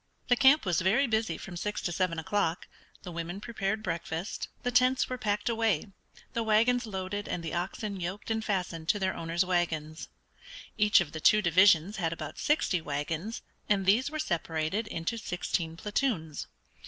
[0.29, 2.65] The camp was very busy from six to seven o'clock;
[3.03, 5.89] the women prepared breakfast; the tents were packed away,
[6.33, 10.07] the wagons loaded and the oxen yoked and fastened to their owners' wagons.
[10.75, 15.77] Each of the two divisions had about sixty wagons, and these were separated into sixteen
[15.77, 16.47] platoons.